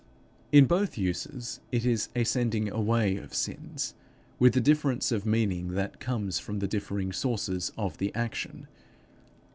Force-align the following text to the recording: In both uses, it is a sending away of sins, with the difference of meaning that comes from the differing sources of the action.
In 0.51 0.65
both 0.65 0.97
uses, 0.97 1.59
it 1.71 1.85
is 1.85 2.09
a 2.15 2.23
sending 2.23 2.71
away 2.71 3.17
of 3.17 3.35
sins, 3.35 3.93
with 4.39 4.53
the 4.55 4.59
difference 4.59 5.11
of 5.11 5.27
meaning 5.27 5.73
that 5.73 5.99
comes 5.99 6.39
from 6.39 6.57
the 6.57 6.67
differing 6.67 7.11
sources 7.13 7.71
of 7.77 7.99
the 7.99 8.11
action. 8.15 8.67